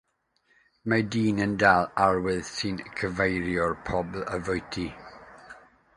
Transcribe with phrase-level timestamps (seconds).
[0.93, 4.89] Mae dyn yn dal arwydd sy'n cyfeirio pobl at fwyty.